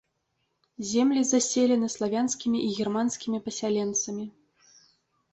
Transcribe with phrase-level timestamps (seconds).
[0.91, 4.25] Землі заселены славянскімі і германскімі пасяленцамі.